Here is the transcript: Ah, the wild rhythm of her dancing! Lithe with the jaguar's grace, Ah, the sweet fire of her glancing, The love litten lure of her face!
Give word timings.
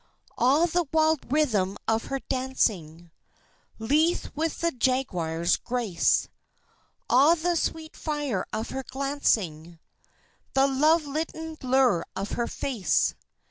Ah, 0.39 0.65
the 0.65 0.85
wild 0.91 1.31
rhythm 1.31 1.77
of 1.87 2.05
her 2.05 2.17
dancing! 2.21 3.11
Lithe 3.77 4.25
with 4.33 4.61
the 4.61 4.71
jaguar's 4.71 5.57
grace, 5.57 6.27
Ah, 7.07 7.35
the 7.35 7.55
sweet 7.55 7.95
fire 7.95 8.43
of 8.51 8.71
her 8.71 8.81
glancing, 8.81 9.77
The 10.55 10.65
love 10.65 11.05
litten 11.05 11.55
lure 11.61 12.03
of 12.15 12.31
her 12.31 12.47
face! 12.47 13.13